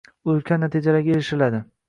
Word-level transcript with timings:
ulkan 0.33 0.63
natijalarga 0.67 1.15
erishiladi. 1.19 1.63